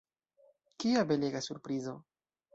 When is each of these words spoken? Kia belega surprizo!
Kia 0.85 1.03
belega 1.11 1.43
surprizo! 1.49 1.95